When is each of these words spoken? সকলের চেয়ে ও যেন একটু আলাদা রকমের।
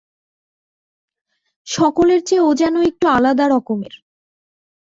সকলের 1.67 2.21
চেয়ে 2.23 2.45
ও 2.47 2.49
যেন 2.53 2.75
একটু 2.81 3.05
আলাদা 3.07 3.45
রকমের। 3.47 3.93